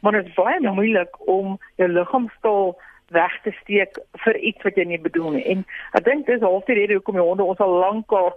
Maar 0.00 0.12
dit 0.12 0.26
is 0.26 0.34
baie 0.34 0.60
ja. 0.60 0.72
moeilik 0.72 1.28
om 1.28 1.58
jou 1.76 1.88
liggaamstaal 1.90 2.76
weg 3.08 3.40
te 3.42 3.52
steek 3.62 3.98
vir 4.24 4.36
iets 4.36 4.62
wat 4.62 4.76
jy 4.76 4.84
nie 4.84 5.00
bedoel 5.00 5.30
nie. 5.38 5.44
En 5.48 5.62
ek 5.96 6.04
dink 6.04 6.26
dis 6.26 6.44
half 6.44 6.66
die 6.68 6.76
rede 6.76 6.98
hoekom 6.98 7.16
die 7.16 7.24
honde 7.24 7.46
ons 7.46 7.62
al 7.64 7.78
lank 7.84 8.12
al 8.12 8.32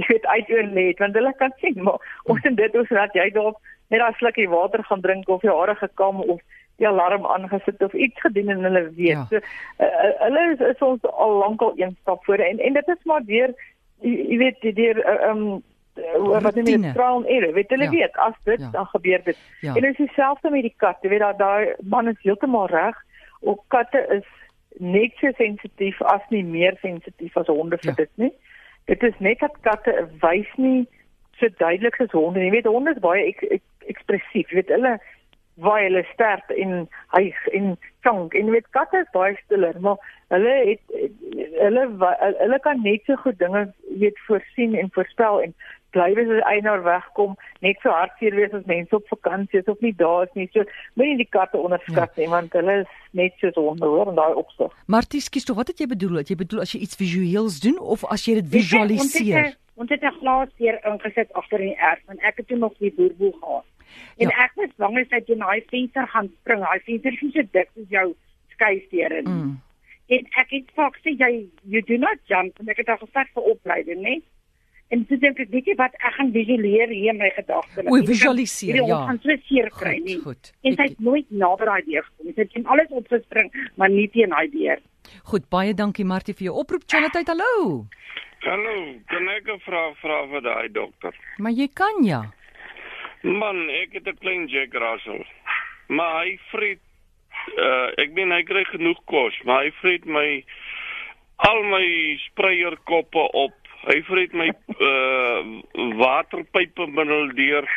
jy 0.00 0.08
weet 0.10 0.26
uitoorlê 0.26 0.88
het 0.90 1.00
want 1.04 1.16
hulle 1.18 1.32
kan 1.40 1.54
sien 1.62 1.80
maar 1.86 2.02
ons 2.24 2.42
doen 2.44 2.58
dit 2.58 2.76
ons 2.80 2.92
dat 2.98 3.16
jy 3.16 3.30
dalk 3.36 3.60
net 3.92 4.02
daai 4.02 4.18
slukkie 4.18 4.50
water 4.52 4.84
gaan 4.84 5.04
drink 5.04 5.28
of 5.28 5.44
jou 5.46 5.56
hare 5.56 5.76
gekam 5.80 6.20
of 6.20 6.40
die 6.82 6.88
alarm 6.88 7.26
aangesit 7.26 7.82
of 7.86 7.92
iets 7.94 8.20
gedoen 8.20 8.50
en 8.50 8.66
hulle 8.66 8.88
weet. 8.96 9.12
Ja. 9.14 9.26
So 9.30 9.38
uh, 9.38 10.08
hulle 10.24 10.42
is, 10.54 10.64
is 10.74 10.82
ons 10.82 11.04
al 11.12 11.36
lank 11.38 11.62
al 11.62 11.76
een 11.78 11.96
stap 12.00 12.24
voor 12.26 12.42
en 12.42 12.58
en 12.58 12.80
dit 12.80 12.88
is 12.96 13.04
maar 13.04 13.22
deur 13.24 13.54
jy, 14.02 14.38
weet 14.42 14.66
deur 14.76 15.00
uh, 15.04 15.30
um 15.30 15.62
uh, 15.98 16.40
wat 16.42 16.54
noem 16.54 16.66
jy 16.66 16.76
dit 16.80 16.94
trial 16.94 17.16
and 17.16 17.26
error. 17.26 17.52
Weet 17.54 17.70
hulle 17.70 17.84
Ja. 17.84 17.90
weet 17.90 18.16
as 18.16 18.34
dit 18.44 18.60
Ja. 18.60 18.70
dan 18.72 18.86
gebeur 18.86 19.20
dit. 19.24 19.38
Ja. 19.60 19.74
En 19.74 19.80
dit 19.80 19.90
is 19.90 20.06
dieselfde 20.06 20.50
met 20.50 20.62
die 20.62 20.74
kat. 20.76 20.96
Jy 21.02 21.08
weet 21.08 21.20
dat 21.20 21.38
daai 21.38 21.74
man 21.82 22.08
is 22.08 22.16
heeltemal 22.22 22.66
reg. 22.66 22.96
Ook 23.40 23.62
katte 23.68 24.06
is 24.18 24.26
net 24.78 25.12
so 25.20 25.30
sensitief 25.36 26.02
as 26.02 26.22
nie 26.28 26.44
meer 26.44 26.76
sensitief 26.80 27.36
as 27.36 27.46
honde 27.46 27.76
vir 27.78 27.90
Ja. 27.90 27.94
dit 27.96 28.10
nie. 28.14 28.32
Dit 28.86 29.02
is 29.02 29.14
net 29.18 29.38
dat 29.38 29.56
katte 29.60 30.08
wys 30.20 30.50
nie 30.56 30.86
so 31.38 31.48
duidelik 31.58 32.00
as 32.00 32.10
honde. 32.10 32.40
Jy 32.40 32.50
weet 32.50 32.66
honde 32.66 32.90
is 32.90 32.98
baie 33.00 33.26
ek, 33.28 33.42
ek, 33.50 33.62
ekspressief. 33.86 34.48
Jy 34.50 34.54
weet 34.54 34.68
hulle 34.68 34.98
waar 35.56 35.82
hulle 35.82 36.04
sterf 36.12 36.50
en 36.50 36.88
hyg 37.14 37.46
en 37.52 37.76
chonk 38.02 38.34
en 38.34 38.50
weet 38.50 38.66
katte 38.70 38.96
is 38.98 39.10
baie 39.12 39.36
stiller, 39.44 39.74
maar 39.80 39.96
hulle 40.28 40.54
het 40.66 40.80
hulle 41.60 41.84
hulle 42.40 42.58
kan 42.64 42.82
net 42.82 43.04
so 43.06 43.14
goed 43.22 43.38
dinge 43.38 43.72
weet 43.98 44.18
voorsien 44.26 44.74
en 44.74 44.90
voorspel 44.92 45.40
en 45.42 45.54
bly 45.94 46.10
wees 46.18 46.30
as 46.34 46.44
eienaar 46.50 46.82
wegkom, 46.84 47.34
net 47.64 47.80
so 47.82 47.94
hartseer 47.94 48.36
wees 48.38 48.54
as 48.56 48.66
mense 48.70 48.96
op 48.96 49.08
vakansie 49.12 49.60
is 49.62 49.70
of 49.72 49.80
nie 49.84 49.94
daar 49.96 50.26
is 50.26 50.36
nie. 50.38 50.48
So 50.52 50.66
moenie 51.00 51.20
die 51.22 51.30
katte 51.36 51.60
onderskat 51.60 52.14
ja. 52.14 52.22
nie 52.22 52.30
want 52.32 52.56
hulle 52.58 52.80
is 52.82 52.94
net 53.16 53.36
soos 53.42 53.58
honde 53.58 53.90
hoor 53.90 54.12
in 54.12 54.18
daai 54.20 54.40
opsig. 54.40 54.72
Martie, 54.86 55.22
skus 55.24 55.46
tog, 55.48 55.60
wat 55.60 55.72
het 55.72 55.82
jy 55.82 55.90
bedoel? 55.90 56.22
Het 56.22 56.34
jy 56.34 56.38
bedoel 56.44 56.64
as 56.66 56.74
jy 56.74 56.82
iets 56.86 56.98
visueels 57.00 57.60
doen 57.64 57.78
of 57.78 58.04
as 58.14 58.26
jy 58.28 58.38
dit 58.40 58.50
visualiseer? 58.58 59.54
Ons 59.74 59.90
het 59.90 60.02
'n 60.06 60.18
glas 60.20 60.50
hier 60.56 60.78
ingesit 60.86 61.32
agter 61.32 61.60
in 61.60 61.74
die 61.74 61.80
erf 61.82 62.02
en 62.08 62.18
ek 62.20 62.36
het 62.36 62.46
toe 62.48 62.58
nog 62.58 62.74
die 62.78 62.92
boerboel 62.94 63.32
gehad. 63.40 63.66
En 64.16 64.28
ja. 64.28 64.44
ek 64.44 64.52
was 64.54 64.70
bang 64.76 64.98
as 64.98 65.10
hy 65.10 65.20
teen 65.26 65.42
daai 65.42 65.62
venster 65.70 66.06
gaan 66.06 66.30
spring. 66.40 66.60
Daai 66.62 66.80
venster 66.86 67.12
is 67.12 67.32
so 67.34 67.42
dik 67.52 67.70
soos 67.74 67.90
jou 67.90 68.14
in. 68.58 69.24
Mm. 69.24 69.60
En 70.06 70.26
ek 70.40 70.50
het 70.50 70.70
fok 70.76 70.96
sê 71.02 71.14
jy 71.16 71.48
you 71.62 71.82
do 71.88 71.96
not 71.96 72.20
jump 72.28 72.58
en 72.60 72.68
ek 72.68 72.82
het 72.82 72.88
al 72.92 73.00
gestart 73.00 73.30
vir 73.34 73.50
opleiding, 73.54 74.02
né? 74.04 74.20
En 74.92 75.06
toe 75.06 75.18
dink 75.18 75.38
ek, 75.38 75.50
weet 75.50 75.66
jy 75.66 75.74
wat, 75.74 75.94
ek 75.98 76.12
gaan 76.18 76.30
visualiseer 76.32 76.88
hier 76.88 77.12
in 77.14 77.18
my 77.18 77.30
gedagtes. 77.34 77.86
O, 77.88 78.00
visualiseer, 78.06 78.76
ja. 78.76 78.84
Ons 78.84 79.06
gaan 79.08 79.20
so 79.22 79.36
seer 79.48 79.70
kry 79.70 79.98
nie. 80.04 80.18
Goed. 80.20 80.52
En 80.62 80.76
sy 80.76 80.88
het 80.90 81.00
nooit 81.00 81.30
nader 81.30 81.66
daai 81.66 81.82
deur 81.86 82.04
gekom. 82.04 82.32
Sy 82.34 82.46
het 82.46 82.66
alles 82.66 82.90
opgespring, 82.90 83.50
maar 83.76 83.90
nie 83.90 84.08
teen 84.12 84.30
daai 84.30 84.48
deur. 84.52 84.82
Goed, 85.32 85.48
baie 85.50 85.74
dankie 85.74 86.04
Martie 86.04 86.34
vir 86.34 86.50
jou 86.50 86.56
oproep. 86.62 86.84
Charlotte, 86.86 87.24
hallo. 87.26 87.86
Hallo, 88.44 88.76
kan 89.08 89.28
ek 89.28 89.48
'n 89.48 89.60
vraag 89.64 89.96
vra 90.02 90.26
vir 90.28 90.40
daai 90.44 90.68
dokter? 90.68 91.14
Maar 91.38 91.52
jy 91.52 91.68
kan 91.72 92.04
ja. 92.04 92.22
Man, 93.22 93.70
ek 93.70 93.92
het 93.92 94.06
'n 94.06 94.18
klein 94.20 94.48
Jack 94.48 94.74
Russell. 94.74 95.24
Maar 95.88 96.24
hy 96.24 96.38
vreet 96.50 96.80
uh 97.56 97.88
ek 97.96 98.12
meen 98.12 98.32
hy 98.32 98.42
kry 98.42 98.64
genoeg 98.64 99.00
kos, 99.04 99.34
maar 99.44 99.64
hy 99.64 99.70
vreet 99.80 100.04
my 100.04 100.44
al 101.36 101.62
my 101.62 102.16
spreierkoppe 102.30 103.32
op. 103.32 103.54
Hy 103.84 103.98
vreet 104.08 104.32
my 104.32 104.48
uh 104.80 105.92
waterpype 105.98 106.86
middel 106.88 107.28
deur. 107.36 107.68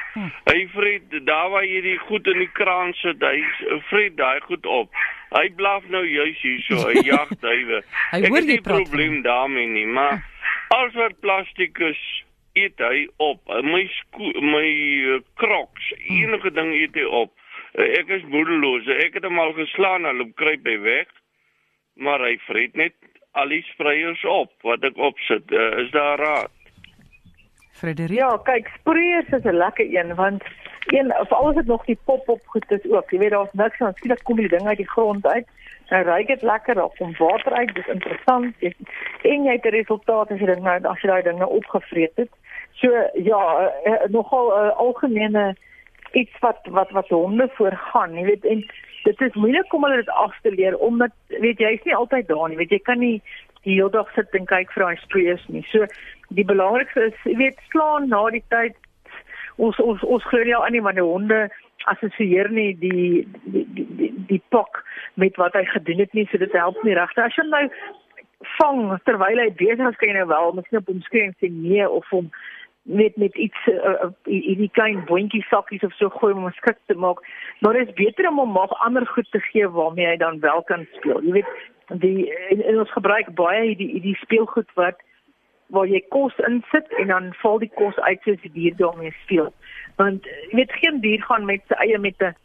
Hy 0.47 0.59
vreet 0.73 1.17
daar 1.27 1.49
waar 1.53 1.65
jy 1.67 1.81
die 1.83 1.97
goed 2.07 2.27
in 2.31 2.39
die 2.45 2.51
kraan 2.59 2.93
sit, 3.01 3.21
hy 3.21 3.43
vreet 3.89 4.15
daai 4.19 4.39
goed 4.47 4.65
op. 4.65 4.93
Hy 5.35 5.49
blaf 5.59 5.83
nou 5.91 6.05
juis 6.07 6.39
hier 6.41 6.61
so, 6.67 6.79
hy 6.87 7.03
jag 7.11 7.33
duwe. 7.43 7.83
ek 8.15 8.29
het 8.31 8.47
nie 8.47 8.61
probleem 8.63 9.21
daarmee 9.25 9.67
nie, 9.67 9.87
maar 9.87 10.23
als 10.67 10.95
wat 10.95 11.19
plastiek 11.19 11.79
is 11.79 11.99
eet 12.57 12.81
hy 12.81 13.05
op 13.21 13.43
my 13.63 13.83
my 14.41 14.69
crocs 15.39 15.91
hm. 15.93 16.23
enige 16.23 16.53
ding 16.55 16.73
eet 16.75 16.97
hy 16.97 17.05
op 17.21 17.33
ek 17.77 18.09
is 18.17 18.25
moedeloos 18.31 18.89
ek 18.97 19.19
het 19.19 19.27
hom 19.27 19.39
al 19.41 19.53
geslaan 19.57 20.07
al 20.09 20.25
op 20.25 20.33
kruip 20.39 20.65
hy 20.65 20.77
weg 20.85 21.11
maar 22.07 22.23
hy 22.25 22.35
vreet 22.47 22.77
net 22.79 22.95
al 23.37 23.51
die 23.53 23.63
spreiers 23.71 24.23
op 24.25 24.51
wat 24.67 24.85
ek 24.87 24.97
opsit. 24.97 25.51
Uh, 25.51 25.79
is 25.83 25.91
daar 25.91 26.19
raad? 26.19 26.53
Frederik. 27.77 28.17
Ja, 28.17 28.31
kyk, 28.43 28.71
spreiers 28.79 29.29
is 29.37 29.45
'n 29.45 29.57
lekker 29.57 29.85
een 29.85 30.15
want 30.15 30.43
een 30.87 31.19
of 31.19 31.31
alles 31.31 31.55
het 31.55 31.65
nog 31.65 31.85
die 31.85 31.99
pop-op 32.05 32.41
goed 32.45 32.71
is 32.71 32.91
ook. 32.91 33.11
Jy 33.11 33.17
weet 33.19 33.29
daar's 33.29 33.53
niks 33.53 33.79
aan 33.79 33.93
skielik 33.93 34.23
kom 34.23 34.35
die 34.35 34.47
ding 34.47 34.67
uit 34.67 34.77
die 34.77 34.89
grond 34.89 35.27
uit. 35.27 35.47
Nou 35.89 36.03
ruik 36.03 36.27
dit 36.27 36.41
lekker 36.41 36.83
of 36.83 36.95
kom 36.95 37.13
water 37.17 37.53
uit. 37.53 37.75
Dis 37.75 37.87
interessant. 37.87 38.55
Jy, 38.59 38.73
en 39.21 39.43
jy 39.43 39.51
het 39.51 39.65
'n 39.65 39.77
resultaat 39.77 40.31
as 40.31 40.39
jy 40.39 40.45
ding 40.45 40.63
nou 40.63 40.83
as 40.83 41.01
jy 41.01 41.07
daai 41.09 41.21
ding 41.21 41.37
nou 41.37 41.49
opgevreet 41.49 42.15
het. 42.15 42.29
So 42.73 42.89
ja, 43.13 43.71
uh, 43.85 43.93
nogal 44.07 44.47
'n 44.47 44.65
uh, 44.65 44.77
algemene 44.77 45.55
iets 46.11 46.39
wat 46.39 46.59
wat 46.63 46.91
wat 46.91 47.09
honde 47.09 47.49
voorgaan, 47.53 48.13
jy 48.13 48.25
weet 48.25 48.45
en 48.45 48.65
dit 49.07 49.21
is 49.21 49.39
moeilik 49.39 49.73
om 49.73 49.85
hulle 49.87 50.01
dit 50.01 50.09
af 50.09 50.35
te 50.43 50.51
leer 50.51 50.77
omdat 50.83 51.13
weet 51.43 51.61
jy 51.63 51.75
is 51.77 51.85
nie 51.87 51.95
altyd 51.95 52.27
daar 52.27 52.49
nie 52.49 52.59
weet 52.59 52.73
jy 52.75 52.81
kan 52.89 52.99
nie 53.03 53.15
die 53.67 53.75
hele 53.75 53.91
dag 53.91 54.09
sit 54.15 54.35
en 54.37 54.47
kyk 54.47 54.71
vir 54.73 54.85
daai 54.85 54.99
strees 55.03 55.43
nie. 55.51 55.63
So 55.71 55.87
die 56.39 56.45
belangrikste 56.47 57.09
is 57.09 57.37
weet 57.39 57.59
slaan 57.71 58.09
na 58.11 58.23
die 58.31 58.43
tyd. 58.53 58.75
Ons 59.57 59.79
ons 59.83 60.03
ons 60.03 60.27
glo 60.31 60.43
nie 60.43 60.55
al 60.55 60.67
aan 60.67 60.75
nie 60.77 60.83
want 60.85 60.99
die 60.99 61.07
honde 61.07 61.39
assosieer 61.91 62.49
nie 62.53 62.71
die 62.83 63.25
die 63.45 63.65
die, 63.77 64.11
die, 64.31 64.41
pak 64.55 64.83
met 65.15 65.39
wat 65.41 65.55
hy 65.57 65.65
gedoen 65.73 66.03
het 66.03 66.13
nie 66.13 66.27
so 66.31 66.39
dit 66.43 66.59
help 66.59 66.79
nie 66.83 66.95
regtig. 66.97 67.23
As 67.25 67.39
jy 67.39 67.47
nou 67.49 67.65
vang 68.57 68.83
terwyl 69.09 69.43
hy 69.43 69.49
besig 69.59 69.83
is 69.89 69.99
kan 69.99 70.13
jy 70.13 70.19
nou 70.19 70.29
wel 70.31 70.55
miskien 70.59 70.81
op 70.83 70.93
hom 70.93 71.03
skree 71.07 71.27
en 71.29 71.35
sê 71.41 71.51
nee 71.51 71.87
of 71.87 72.07
hom 72.13 72.31
met 72.87 73.15
met 73.15 73.35
iets 73.35 73.67
uh, 73.67 74.07
hierdie 74.23 74.69
klein 74.71 75.03
boontjie 75.05 75.43
sakkies 75.49 75.83
of 75.83 75.93
so 75.93 76.09
gooi 76.09 76.33
om 76.33 76.45
'n 76.45 76.55
skik 76.55 76.77
te 76.85 76.95
maak. 76.95 77.19
Maar 77.59 77.73
dit 77.73 77.87
is 77.87 77.93
beter 77.93 78.29
om 78.29 78.37
hom 78.37 78.51
maar 78.51 78.67
ander 78.67 79.07
goed 79.07 79.31
te 79.31 79.39
gee 79.39 79.69
waarmee 79.69 80.07
hy 80.07 80.17
dan 80.17 80.39
wel 80.39 80.63
kan 80.63 80.87
speel. 80.91 81.21
Jy 81.23 81.31
weet, 81.31 81.51
die 81.87 82.33
in, 82.49 82.63
in 82.65 82.79
ons 82.79 82.91
gebruik 82.91 83.33
baie 83.35 83.67
hierdie 83.67 83.91
hierdie 83.91 84.15
speelgoed 84.15 84.71
wat 84.73 84.95
waar 85.67 85.87
jy 85.87 86.01
kos 86.09 86.37
insit 86.47 86.87
en 86.97 87.07
dan 87.07 87.33
val 87.33 87.59
die 87.59 87.71
kos 87.75 87.99
uit 87.99 88.21
soos 88.23 88.41
die 88.41 88.51
dier 88.51 88.75
daarmee 88.75 89.11
speel. 89.23 89.53
Want 89.95 90.25
jy 90.25 90.55
weet 90.55 90.71
geen 90.71 90.99
dier 90.99 91.21
gaan 91.21 91.45
met 91.45 91.61
sy 91.67 91.75
eie 91.83 91.97
met 91.97 92.21
'n 92.21 92.35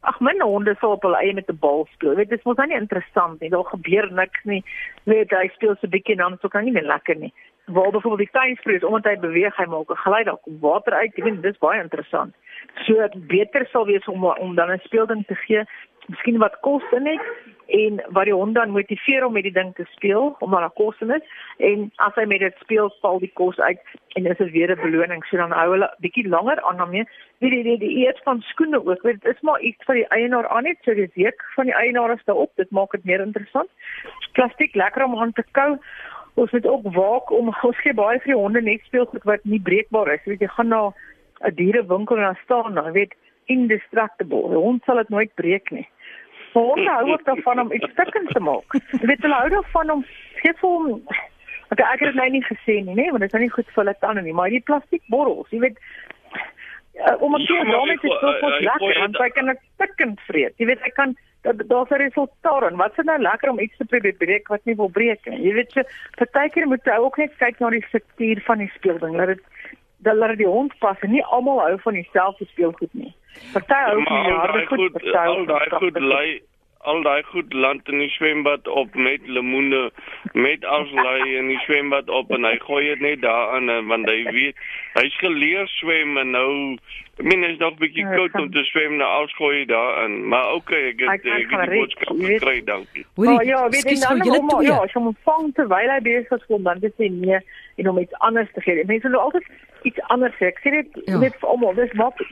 Ag 0.00 0.20
my 0.20 0.32
honde 0.38 0.76
sal 0.80 0.90
op 0.90 1.02
hulle 1.02 1.18
eie 1.18 1.34
met 1.34 1.50
'n 1.50 1.58
bal 1.58 1.88
speel. 1.92 2.14
Weet 2.14 2.30
dis 2.30 2.42
mos 2.44 2.56
nou 2.56 2.68
nie 2.68 2.76
interessant 2.76 3.40
nie. 3.40 3.50
Daar 3.50 3.64
gebeur 3.64 4.12
niks 4.12 4.44
nie. 4.44 4.64
Weet 5.04 5.30
hy 5.30 5.48
speel 5.48 5.74
so 5.74 5.86
'n 5.86 5.90
bietjie 5.90 6.14
en 6.14 6.18
dan 6.18 6.38
so 6.40 6.48
kan 6.48 6.64
nie 6.64 6.72
meer 6.72 6.86
lekker 6.86 7.16
nie 7.16 7.32
waar 7.68 7.90
byvoorbeeld 7.90 8.28
die 8.28 8.40
tuinsprees 8.40 8.84
omdat 8.84 9.04
hy 9.04 9.16
beweeg 9.20 9.56
hy 9.56 9.64
maak 9.64 9.90
'n 9.90 10.04
geluid 10.04 10.26
daar 10.26 10.42
kom 10.42 10.58
water 10.60 10.92
uit. 10.92 11.12
Ek 11.16 11.24
weet 11.24 11.42
dis 11.42 11.58
baie 11.58 11.82
interessant. 11.82 12.34
So 12.86 12.94
dit 12.94 13.26
beter 13.26 13.66
sal 13.70 13.86
wees 13.86 14.08
om 14.08 14.24
om 14.24 14.54
dan 14.54 14.70
'n 14.70 14.80
speelding 14.84 15.26
te 15.26 15.34
gee 15.34 15.64
miskien 16.08 16.38
wat 16.40 16.56
kos 16.64 16.84
in 16.96 17.06
het 17.06 17.24
en 17.78 17.98
wat 18.16 18.24
die 18.24 18.34
hond 18.34 18.54
dan 18.56 18.72
motiveer 18.72 19.26
om 19.26 19.34
met 19.36 19.44
die 19.44 19.52
ding 19.52 19.74
te 19.76 19.84
speel 19.92 20.30
omdat 20.38 20.64
daar 20.64 20.76
kos 20.80 21.00
in 21.04 21.12
is. 21.12 21.24
En 21.58 21.90
as 22.04 22.14
hy 22.16 22.24
met 22.30 22.40
dit 22.40 22.62
speel 22.64 22.88
val 23.02 23.20
die 23.20 23.32
kos 23.40 23.58
uit 23.60 23.80
en 24.16 24.26
is 24.32 24.40
dit 24.40 24.52
weer 24.56 24.72
'n 24.72 24.80
beloning. 24.80 25.24
So 25.24 25.36
dan 25.36 25.52
hou 25.52 25.70
hulle 25.72 25.90
bietjie 26.00 26.28
langer 26.28 26.62
aan 26.62 26.76
daarmee. 26.76 27.04
Weet 27.38 27.52
jy 27.52 27.62
die, 27.62 27.78
die 27.78 28.06
eet 28.06 28.20
van 28.24 28.40
skoene 28.40 28.84
ook 28.86 29.02
weet 29.02 29.20
dit 29.20 29.34
is 29.34 29.40
maar 29.40 29.60
iets 29.60 29.84
vir 29.84 29.94
die 29.94 30.08
eienaar 30.08 30.48
aan 30.48 30.62
net 30.62 30.78
so 30.82 30.94
die 30.94 31.10
week 31.14 31.44
van 31.54 31.64
die 31.64 31.74
eienaar 31.74 32.12
is 32.12 32.24
daarop. 32.24 32.52
Dit 32.56 32.70
maak 32.70 32.90
dit 32.90 33.04
meer 33.04 33.20
interessant. 33.20 33.68
Plastiek 34.32 34.74
lekker 34.74 35.04
om 35.04 35.18
aan 35.18 35.32
te 35.32 35.44
kou 35.52 35.78
ons 36.38 36.54
moet 36.56 36.66
ook 36.66 36.88
waak 36.94 37.30
om 37.30 37.52
ons 37.70 37.80
gee 37.84 37.94
baie 37.94 38.18
vir 38.24 38.32
die 38.32 38.40
honde 38.40 38.62
net 38.62 38.84
speelgoed 38.88 39.24
wat 39.28 39.44
nie 39.44 39.60
breekbaar 39.60 40.12
is. 40.14 40.24
Jy 40.24 40.34
weet 40.34 40.46
jy 40.46 40.50
gaan 40.56 40.72
na 40.74 40.82
'n 41.46 41.54
dierewinkel 41.54 42.16
en 42.16 42.28
dan 42.30 42.42
staan 42.44 42.74
daar, 42.74 42.92
weet 42.92 43.14
indestructible. 43.46 44.48
Die 44.52 44.64
hond 44.66 44.84
sal 44.84 45.00
dit 45.02 45.08
nooit 45.08 45.34
breek 45.34 45.70
nie. 45.70 45.88
Honde 46.52 46.90
hou 46.90 47.12
ook 47.12 47.24
daarvan 47.24 47.60
om 47.60 47.72
iets 47.72 47.90
stukkend 47.92 48.30
te 48.34 48.40
maak. 48.40 48.78
Jy 49.00 49.06
weet 49.06 49.22
hulle 49.22 49.40
hou 49.42 49.48
daarvan 49.48 49.90
om 49.90 50.04
gee 50.42 50.52
vir 50.60 50.68
hom 50.68 51.02
Okay, 51.68 51.84
ek 51.84 52.00
het 52.00 52.14
dit 52.14 52.16
nou 52.16 52.28
nie 52.32 52.44
gesien 52.46 52.86
nie, 52.88 52.94
nee, 52.96 53.10
want 53.12 53.20
dit 53.20 53.34
is 53.34 53.42
nie 53.42 53.52
goed 53.52 53.66
vir 53.68 53.82
hulle 53.82 53.94
tande 54.00 54.22
nie, 54.24 54.32
maar 54.32 54.48
die 54.48 54.62
plastiekborrels, 54.64 55.50
jy 55.52 55.58
weet 55.66 55.80
uh, 57.04 57.16
om 57.20 57.36
'n 57.36 57.44
keer 57.44 57.68
daarmee 57.68 57.98
te 58.00 58.08
speel, 58.08 58.38
wat 58.40 58.60
lekker, 58.68 59.00
want 59.02 59.18
hy 59.20 59.28
kan 59.36 59.50
dit 59.52 59.60
stukkend 59.74 60.20
vreet. 60.30 60.54
Jy 60.56 60.66
weet 60.70 60.80
hy 60.86 60.92
kan 60.96 61.12
daar's 61.42 61.90
'n 61.90 61.94
resultaat 61.94 62.70
en 62.70 62.76
wat 62.76 62.98
is 62.98 63.04
nou 63.04 63.18
lekker 63.18 63.50
om 63.50 63.58
iets 63.58 63.76
te 63.76 63.84
probeer 63.84 64.14
breek 64.14 64.48
wat 64.48 64.64
nie 64.64 64.76
wil 64.76 64.88
breek 64.88 65.26
nie. 65.26 65.40
Jy 65.40 65.52
weet 65.52 65.88
partykeer 66.16 66.66
moet 66.66 66.84
jy 66.84 66.96
ook 66.96 67.16
net 67.16 67.36
kyk 67.38 67.58
na 67.58 67.70
die 67.70 67.84
struktuur 67.88 68.40
van 68.40 68.58
die 68.58 68.72
speelding. 68.74 69.16
Laat 69.16 69.26
dit 69.26 69.42
dat 69.98 70.16
laat 70.16 70.36
die 70.36 70.46
hond 70.46 70.78
pas 70.78 71.00
en 71.00 71.10
nie 71.10 71.24
almal 71.24 71.60
hou 71.60 71.78
van 71.80 71.92
dieselfde 71.92 72.44
speelgoed 72.44 72.94
nie. 72.94 73.14
Party 73.52 73.74
hou 73.74 74.02
van 74.04 74.22
die 74.24 74.32
harde 74.32 74.66
goed, 74.66 74.92
party 74.92 75.16
al 75.16 75.44
daai 75.46 75.70
goed 75.70 75.98
lê 75.98 76.40
al 76.78 77.02
daai 77.02 77.22
goed 77.22 77.52
land 77.52 77.88
in 77.88 77.98
die 77.98 78.10
swembad 78.10 78.68
op 78.68 78.94
met 78.94 79.26
lemoene 79.26 79.90
met 80.32 80.64
aflei 80.64 81.36
in 81.36 81.48
die 81.48 81.58
swembad 81.66 82.08
op 82.08 82.30
en 82.30 82.44
hy 82.44 82.56
gooi 82.62 82.84
dit 82.86 83.00
net 83.00 83.20
daarin 83.22 83.86
want 83.86 84.08
hy 84.08 84.22
weet 84.32 84.56
hy's 84.94 85.18
geleer 85.24 85.66
swem 85.78 86.18
en 86.18 86.30
nou 86.30 86.52
Ek 87.18 87.24
meen 87.26 87.42
is 87.42 87.58
nog 87.58 87.72
'n 87.72 87.78
bietjie 87.78 88.04
ja, 88.06 88.14
koud 88.14 88.34
om 88.34 88.50
te 88.50 88.62
swem 88.64 88.96
na 88.96 89.04
alskooi 89.04 89.64
daarin, 89.66 90.28
maar 90.28 90.52
okay, 90.54 90.82
ek 90.88 91.00
het 91.00 91.24
ek 91.26 91.50
het 91.50 91.70
die 91.70 91.78
boodskap 91.78 92.16
gekry, 92.16 92.62
dankie. 92.64 93.06
Oh 93.16 93.42
ja, 93.42 93.68
weet 93.68 93.88
jy 93.90 93.98
dan 93.98 94.22
hom 94.22 94.62
ja, 94.62 94.76
as 94.76 94.92
hom 94.92 95.16
vang 95.26 95.50
terwyl 95.54 95.90
hy 95.90 95.98
besig 96.00 96.30
is 96.30 96.46
om 96.46 96.62
dan 96.62 96.78
te 96.78 96.92
sê 96.94 97.10
nee 97.10 97.40
en 97.76 97.88
om 97.90 97.98
iets 97.98 98.14
anders 98.18 98.52
te 98.54 98.60
gee. 98.60 98.84
Mense 98.86 99.10
wil 99.10 99.20
altyd 99.20 99.50
iets 99.82 100.00
anders 100.14 100.38
sê. 100.38 100.52
Ek 100.52 100.62
sê 100.62 100.70
dit 100.70 101.02
ja. 101.10 101.18
net 101.18 101.34
vir 101.40 101.48
almal, 101.48 101.74
dis 101.74 101.92
maak 101.98 102.22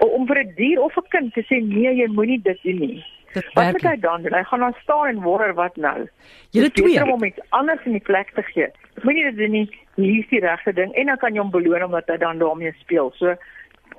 om 0.00 0.26
vir 0.26 0.40
'n 0.44 0.54
dier 0.56 0.80
of 0.80 0.96
'n 0.96 1.08
kind 1.12 1.34
te 1.34 1.44
sê 1.44 1.60
nee, 1.60 1.92
jy 2.00 2.08
moenie 2.08 2.40
dit 2.40 2.62
doen 2.62 2.80
nie. 2.80 3.04
Wat 3.54 3.72
moet 3.72 3.82
hy 3.82 3.96
dan 4.00 4.22
doen? 4.22 4.34
Hy 4.34 4.42
gaan 4.42 4.60
dan 4.60 4.74
staan 4.82 5.06
en 5.06 5.22
wonder 5.22 5.54
wat 5.54 5.76
nou. 5.76 6.08
Het 6.52 6.74
twee 6.74 7.12
om 7.12 7.24
iets 7.24 7.40
anders 7.48 7.84
in 7.84 7.92
die 7.92 8.00
plek 8.00 8.30
te 8.34 8.42
gee. 8.42 8.70
Moenie 9.02 9.24
dit 9.24 9.36
doen 9.36 9.50
nie. 9.50 9.66
Hier 9.94 10.18
is 10.18 10.28
die 10.28 10.40
regte 10.40 10.72
ding 10.72 10.94
en 10.94 11.06
dan 11.06 11.16
kan 11.16 11.34
jy 11.34 11.40
hom 11.40 11.50
beloon 11.50 11.82
omdat 11.82 12.06
hy 12.06 12.16
dan 12.16 12.38
daarmee 12.38 12.72
speel. 12.80 13.12
So 13.16 13.36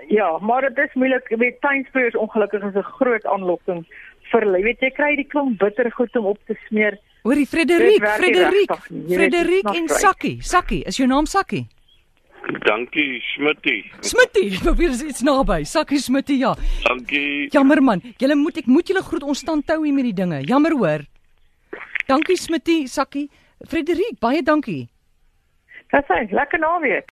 Ja, 0.07 0.38
maar 0.41 0.62
dit 0.62 0.77
is 0.77 0.93
moeilik. 0.93 1.29
Jy 1.29 1.38
weet 1.38 2.15
ongelukkig 2.15 2.63
is 2.63 2.75
'n 2.75 2.84
groot 2.84 3.25
aanlokking 3.25 3.86
vir 4.31 4.41
hulle. 4.41 4.57
Jy 4.57 4.63
weet 4.63 4.79
jy 4.79 4.89
kry 4.89 5.15
die 5.15 5.27
klomp 5.27 5.57
bittergoed 5.60 6.15
om 6.15 6.25
op 6.25 6.39
te 6.46 6.55
smeer. 6.67 6.98
Hoorie 7.24 7.46
Frederik, 7.46 8.05
Frederik, 8.05 8.72
Frederik 9.10 9.75
en 9.75 9.88
Sakkie. 9.88 10.38
Sakkie, 10.41 10.84
is 10.84 10.98
jou 10.98 11.07
naam 11.07 11.25
Sakkie? 11.25 11.67
Dankie, 12.65 13.22
Smitty. 13.36 13.91
Smitty, 14.01 14.60
probeer 14.63 14.89
is 14.89 15.01
iets 15.03 15.22
naby. 15.22 15.63
Sakkie 15.65 16.00
Smitty, 16.00 16.38
ja. 16.39 16.53
Dankie. 16.84 17.50
Jammer 17.51 17.82
man, 17.84 18.01
julle 18.17 18.36
moet 18.36 18.58
ek 18.62 18.70
moet 18.72 18.88
julle 18.88 19.03
groet 19.03 19.24
ons 19.24 19.39
staan 19.44 19.63
tou 19.67 19.82
hier 19.84 19.94
met 19.96 20.08
die 20.08 20.15
dinge. 20.15 20.39
Jammer 20.48 20.75
hoor. 20.77 21.03
Dankie 22.08 22.38
Smitty, 22.39 22.86
Sakkie. 22.88 23.27
Frederik, 23.67 24.20
baie 24.24 24.44
dankie. 24.44 24.88
Dis 25.91 26.10
'n 26.10 26.27
lekker 26.32 26.60
naweek. 26.60 27.12